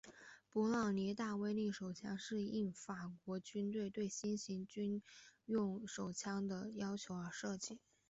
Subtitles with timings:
[0.51, 4.99] 勃朗宁大威力手枪是应法国军队对新型军
[5.45, 7.81] 用手枪的要求而设计的。